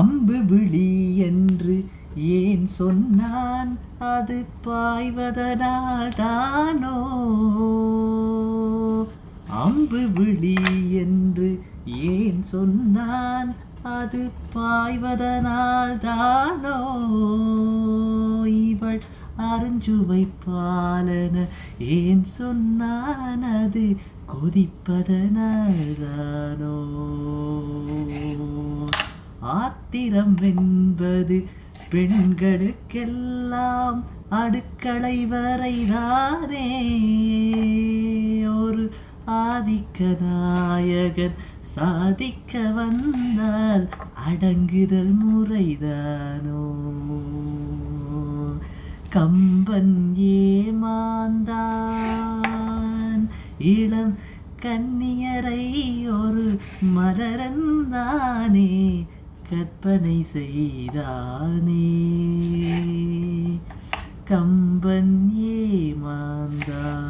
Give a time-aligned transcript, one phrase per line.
[0.00, 0.88] அம்பு விழி
[1.20, 1.76] என்று
[2.36, 3.72] ஏன் சொன்னான்
[4.08, 6.96] அது பாய்வதனால் தானோ
[9.60, 10.56] அம்பு விழி
[10.96, 11.50] என்று
[12.08, 13.50] ஏன் சொன்னான்
[13.90, 14.22] அது
[14.54, 16.76] பாய்வதனால் தானோ
[18.62, 19.00] இவள்
[19.42, 21.46] அருஞ்சுவை பாலன
[21.96, 23.84] ஏன் சொன்னான் அது
[24.26, 26.76] கொதிப்பதனால் தானோ
[29.50, 31.36] பாத்திரம் என்பது
[31.92, 32.50] பெண்களுக்கெல்லாம்
[34.32, 36.66] அடுக்களை வரைதானே
[38.56, 38.84] ஒரு
[39.40, 41.40] ஆதிக்க நாயகன்
[41.72, 43.86] சாதிக்க வந்தால்
[44.26, 46.62] அடங்குதல் முறைதானோ
[49.10, 49.96] கம்பன்
[50.34, 51.64] ஏமாந்தான்
[53.72, 54.14] இளம்
[54.62, 55.62] கன்னியரை
[56.16, 56.44] ஒரு
[56.94, 58.72] மலரந்தானே
[59.50, 61.86] கற்பனை செய்தானே
[64.28, 65.16] கம்பன்
[65.50, 67.09] ஏமாந்தான்